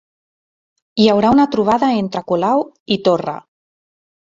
[1.03, 2.67] Hi haurà una trobada entre Colau
[2.97, 3.41] i Torra